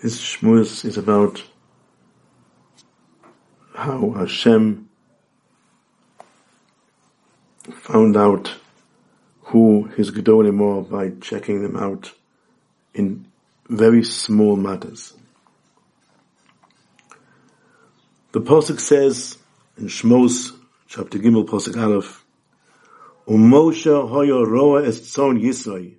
[0.00, 1.42] His shmuz is about
[3.74, 4.88] how Hashem
[7.70, 8.54] found out
[9.42, 12.12] who his Gedolim are by checking them out
[12.94, 13.26] in
[13.68, 15.12] very small matters.
[18.32, 19.36] The Pasuk says
[19.76, 20.56] in Shmos,
[20.88, 22.24] chapter Gimel, Pasuk Aleph,
[23.28, 25.96] Umosha hoya roa es tzon Yisroi,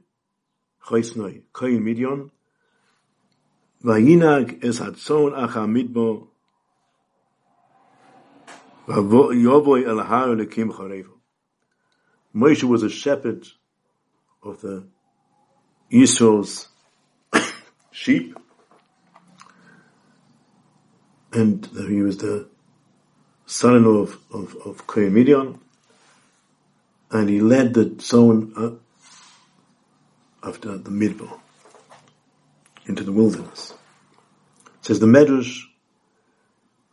[0.85, 2.31] choisnoi, koyin midyon,
[3.83, 6.27] vayinag es acha midbo,
[8.87, 11.19] vavoy el har lekim charevo.
[12.33, 13.47] Moshe was a shepherd
[14.43, 14.87] of the
[15.91, 16.69] Yisro's
[17.91, 18.37] sheep,
[21.33, 22.47] and he was the
[23.45, 25.59] son-in-law of, of, of Midian,
[27.09, 28.73] and he led the zone up
[30.43, 31.41] uh, after the Midbar
[32.85, 33.73] into the wilderness.
[34.79, 35.61] It says the Medrash,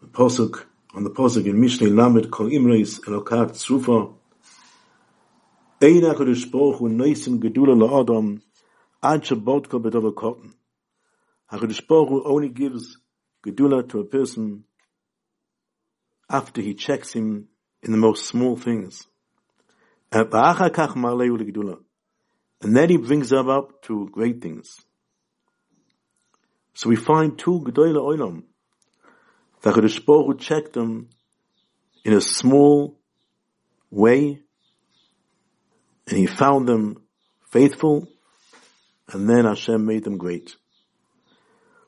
[0.00, 0.64] the Posuk,
[0.94, 4.14] on the Posuk in Mishlei Lamed Kol Imreis Elokat Tzrufa,
[5.80, 8.40] Ein HaKadosh Baruch Hu Noisim Gedula LaAdam
[9.02, 10.54] Ad Shabbotka B'Dova Kotten.
[11.52, 12.98] HaKadosh Baruch Hu only gives
[13.46, 14.64] Gedula to a person
[16.28, 17.48] after he checks him
[17.82, 19.06] in the most small things.
[20.10, 20.32] And
[22.62, 24.80] then he brings them up to great things.
[26.78, 28.44] So we find two Gedola Olam
[29.62, 31.08] that Kadosh Baruch checked them
[32.04, 33.00] in a small
[33.90, 34.40] way
[36.06, 37.02] and he found them
[37.50, 38.06] faithful,
[39.08, 40.54] and then Hashem made them great.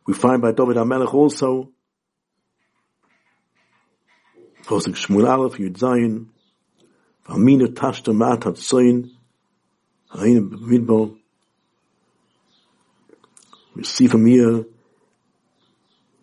[0.08, 1.70] We find by David HaMelech also,
[4.64, 6.27] Posik Shmuel Aleph, Yud Zayin,
[7.28, 9.11] Mat HaTzoyin,
[10.08, 11.16] Ha'ina Midbo.
[13.77, 14.64] We see from here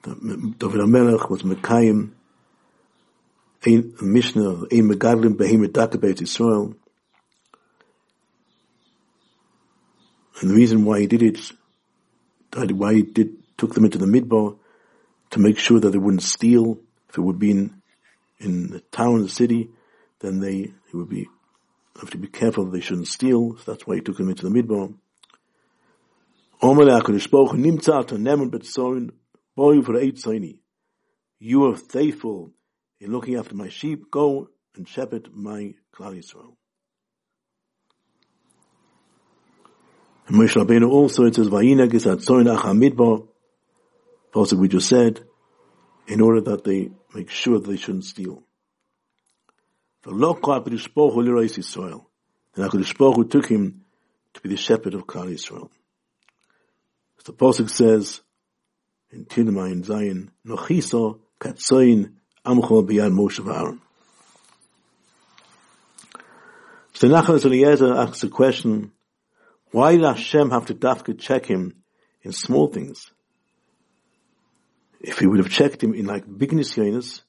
[0.03, 2.11] David HaMelech was Mekayim,
[3.65, 6.75] a Mishnah, a Megadlim Behemoth Database Israel,
[10.39, 11.51] And the reason why he did it,
[12.53, 14.57] why he did, took them into the midbar,
[15.31, 16.77] to make sure that they wouldn't steal.
[17.09, 17.81] If it would be in,
[18.39, 19.69] in the town, the city,
[20.19, 21.27] then they, he would be,
[21.99, 23.57] have to be careful that they shouldn't steal.
[23.57, 24.93] So that's why he took them into the midbar.
[31.39, 32.51] You are faithful
[32.99, 34.11] in looking after my sheep.
[34.11, 36.53] Go and shepherd my Klal Yisrael.
[40.27, 43.27] And Moshe Rabbeinu also, it says, Vayina gisat soinach hamidbar,
[44.31, 45.23] pasuk we just said,
[46.07, 48.43] in order that they make sure that they shouldn't steal.
[50.03, 52.05] V'lo kol HaKadosh Baruch Hu lirois Yisrael.
[52.55, 53.85] And HaKadosh Baruch Hu took him
[54.35, 55.69] to be the shepherd of Klal Yisrael.
[57.25, 58.21] The pasuk says,
[59.17, 62.13] in Tehillim Ayin Zayin, Nochiso katzoin
[62.45, 63.79] amcho biyad Moshe v'Aaron.
[66.93, 68.91] So Nachalas Eliezer asks a question,
[69.71, 71.75] why did Hashem have to dafka check him
[72.21, 73.11] in small things?
[75.01, 77.21] If he would have checked him in like big nisyonis,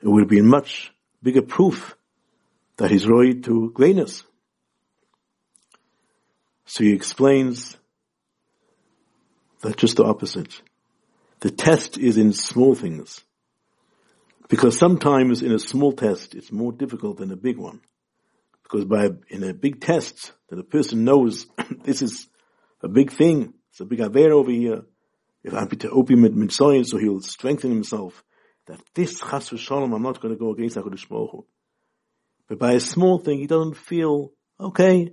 [0.00, 0.92] it would have been much
[1.22, 1.96] bigger proof
[2.76, 4.24] that he's roy to greatness.
[6.66, 7.76] So he explains
[9.60, 10.62] that just the opposite.
[11.44, 13.22] The test is in small things.
[14.48, 17.82] Because sometimes in a small test, it's more difficult than a big one.
[18.62, 21.44] Because by, in a big test, that a person knows
[21.84, 22.28] this is
[22.82, 24.84] a big thing, it's a big aver over here,
[25.42, 28.24] if I'm to opium mitzayim, so he'll strengthen himself,
[28.66, 31.46] that this chas v'shalom, I'm not going to go against HaKadosh Baruch Hu.
[32.48, 35.12] But by a small thing, he doesn't feel, okay,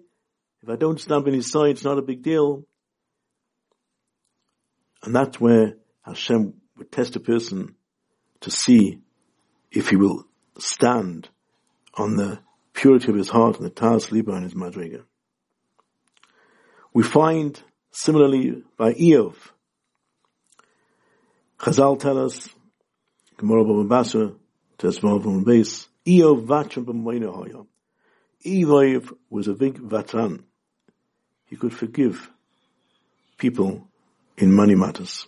[0.64, 2.66] if I don't stamp in his side, it's not a big deal.
[5.04, 7.76] And that's where Hashem would test a person
[8.42, 9.00] to see
[9.72, 10.26] if he will
[10.58, 11.30] stand
[11.94, 12.40] on the
[12.74, 15.04] purity of his heart and the Taz Liba and his Madriga.
[16.94, 17.62] We find
[17.92, 19.36] similarly by Iyov.
[21.60, 22.50] Chazal tell us,
[23.38, 24.32] Gemara Baba Basra,
[24.78, 27.68] Tesmal from base, Iyov Vatran B'moina Hoyam.
[28.46, 30.44] Iyov was a big Vatran.
[31.46, 32.30] He could forgive
[33.38, 33.88] people
[34.38, 35.28] in money matters.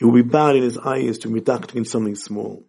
[0.00, 2.64] It will be bad in his eyes to be medactic in something small.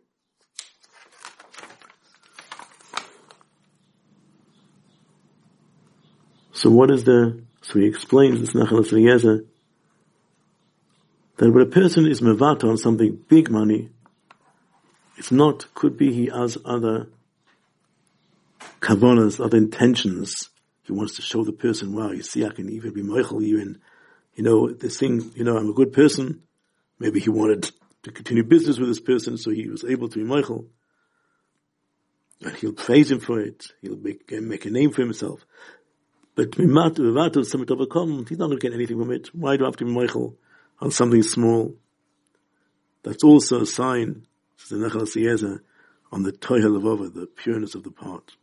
[6.54, 9.46] So what is the, so he explains this Nachalas Eliezer,
[11.38, 13.90] that when a person is mevat on something big money,
[15.18, 17.08] it's not, could be he has other
[18.80, 20.50] kavanas, other intentions.
[20.84, 23.60] He wants to show the person, wow, you see, I can even be Michael you
[23.60, 23.80] in,
[24.36, 26.42] you know, this thing, you know, I'm a good person.
[27.00, 27.72] Maybe he wanted
[28.04, 30.68] to continue business with this person, so he was able to be Michael.
[32.42, 33.66] And he'll praise him for it.
[33.82, 35.46] He'll make, make a name for himself.
[36.36, 39.34] But Mivat, something to overcome, he's not going to get anything from it.
[39.34, 40.36] Why do I have to be Michael
[40.80, 41.76] on something small?
[43.04, 44.26] That's also a sign,
[44.58, 45.64] says the Nachalas Eliezer,
[46.12, 48.36] on the Tohel of the pureness of the part.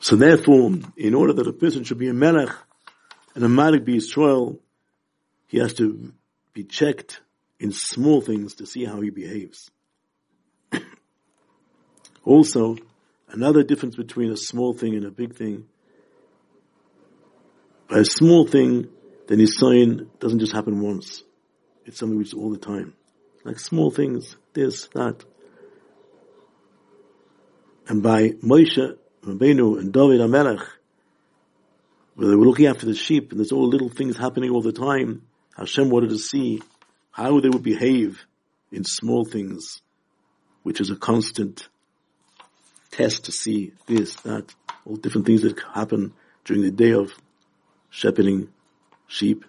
[0.00, 2.54] So therefore, in order that a person should be a Melech,
[3.34, 4.58] and a Malik be Israel,
[5.46, 6.12] he has to
[6.52, 7.20] be checked
[7.58, 9.70] in small things to see how he behaves.
[12.24, 12.76] also,
[13.28, 15.66] another difference between a small thing and a big thing
[17.92, 18.88] by a small thing,
[19.28, 21.22] then his sign doesn't just happen once.
[21.84, 22.94] It's something which is all the time.
[23.44, 25.22] Like small things, this, that.
[27.86, 30.66] And by Moshe, Rabbeinu, and David HaMelech,
[32.14, 34.72] where they were looking after the sheep, and there's all little things happening all the
[34.72, 35.22] time,
[35.56, 36.62] Hashem wanted to see
[37.10, 38.24] how they would behave
[38.70, 39.82] in small things,
[40.62, 41.68] which is a constant
[42.90, 44.54] test to see this, that,
[44.84, 46.12] all different things that happen
[46.44, 47.12] during the day of
[47.90, 48.48] shepherding
[49.06, 49.44] sheep.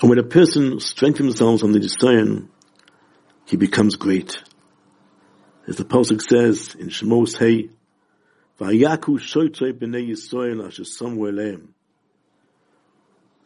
[0.00, 2.48] And when a person strengthens himself on the Nisayan,
[3.46, 4.42] he becomes great.
[5.66, 7.70] As the Pasuk says in Shemos Hey,
[8.58, 9.18] Vayaku
[9.72, 11.60] b'nei Yisrael asher.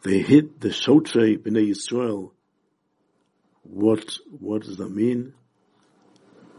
[0.03, 2.31] They hit the shotre b'nei Yisrael.
[3.63, 5.33] What, what does that mean?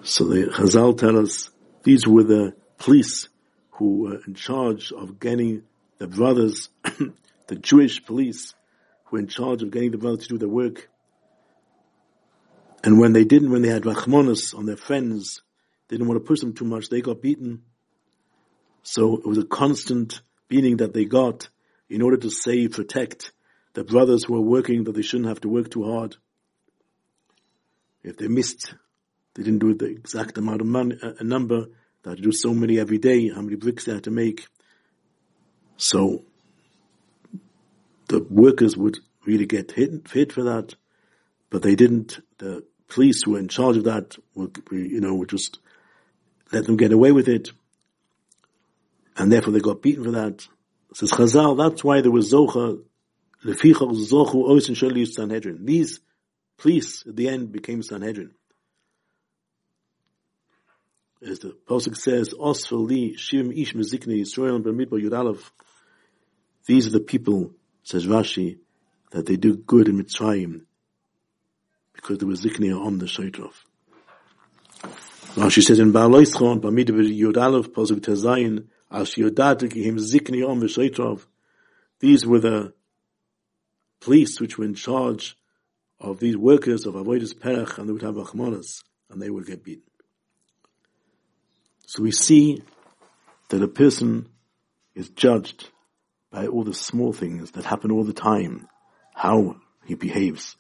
[0.02, 1.50] So the Chazal tell us
[1.82, 3.28] these were the police
[3.72, 5.64] who were in charge of getting
[5.98, 6.68] the brothers,
[7.46, 8.54] the Jewish police
[9.04, 10.88] who were in charge of getting the brothers to do their work.
[12.84, 15.42] And when they didn't, when they had rachmanis on their friends,
[15.88, 17.62] they didn't want to push them too much, they got beaten.
[18.84, 21.48] So it was a constant beating that they got
[21.88, 23.32] in order to save, protect
[23.72, 26.16] the brothers who were working that they shouldn't have to work too hard.
[28.02, 28.74] If they missed,
[29.34, 31.66] they didn't do the exact amount of money, uh, a number,
[32.02, 34.46] they had to do so many every day, how many bricks they had to make.
[35.78, 36.24] So
[38.08, 40.74] the workers would really get hit, hit for that,
[41.48, 42.20] but they didn't.
[42.38, 45.58] The police who were in charge of that would, you know, would just
[46.52, 47.50] let them get away with it.
[49.16, 50.46] And therefore they got beaten for that.
[50.94, 52.82] says Chazal, that's why there was Zocha,
[53.44, 55.64] Lefichach Zochu Oisin Shali Sanhedrin.
[55.64, 56.00] These
[56.58, 58.32] police at the end became Sanhedrin
[61.26, 65.40] as the Pasuk says, Osfali Shim Ish Mezikne Yisrael and Bamidbar Yudalev.
[66.66, 67.52] These are the people,
[67.82, 68.58] says Rashi,
[69.10, 70.62] that they do good in Mitzrayim
[71.92, 73.52] because there was Zikne on the Shaitrov.
[75.34, 81.20] Rashi says in Beha'aloscha, Bamidbar Yudalev, Pasuk Tezayin, on the
[81.98, 82.72] These were the
[84.00, 85.36] police which were in charge
[85.98, 89.64] of these workers of Avoidus Perech and they would have Achmanas and they would get
[89.64, 89.82] beaten.
[91.86, 92.62] So we see
[93.48, 94.28] that a person
[94.94, 95.68] is judged
[96.30, 98.68] by all the small things that happen all the time,
[99.12, 100.54] how he behaves.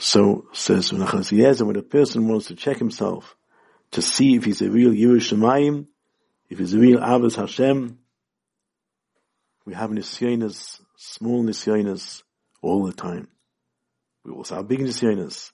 [0.00, 3.36] So says Menachem when a person wants to check himself
[3.90, 5.88] to see if he's a real yirei Shamayim,
[6.48, 7.98] if he's a real Avos Hashem,
[9.66, 12.22] we have nisyonis, small nisyonis
[12.62, 13.28] all the time.
[14.24, 15.52] We also have big nisyonis.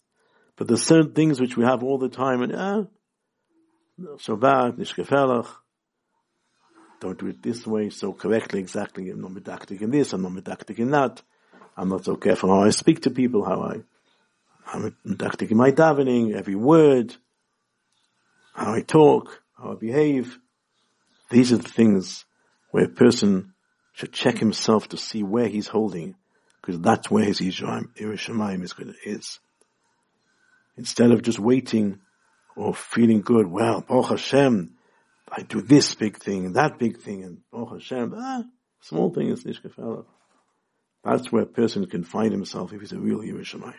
[0.55, 2.85] But there's certain things which we have all the time and, ah,
[3.99, 5.49] bad, nishkefelach.
[7.01, 9.11] Don't do it this way, so correctly, exactly.
[9.11, 11.21] I'm not medactic in this, I'm not medactic in that.
[11.77, 13.81] I'm not so careful how I speak to people, how I,
[14.67, 17.15] I'm medactic my davening, every word,
[18.53, 20.39] how I talk, how I behave.
[21.31, 22.25] These are the things
[22.71, 23.55] where a person
[23.93, 26.17] should check himself to see where he's holding,
[26.61, 29.41] because that's where his yirei Shamayim is, is.
[30.77, 32.01] Instead of just waiting
[32.57, 34.75] or feeling good, well, Baruch Hashem,
[35.31, 38.45] I do this big thing that big thing and Baruch Hashem, ah,
[38.81, 40.05] small thing is Nishkafela.
[41.05, 43.75] That's where a person can find himself if he's a real yirei Shamayim.